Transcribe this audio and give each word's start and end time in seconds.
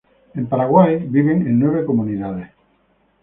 En 0.33 0.47
Paraguay 0.47 0.97
viven 1.07 1.45
en 1.45 1.59
nueve 1.59 1.85
comunidades. 1.85 2.49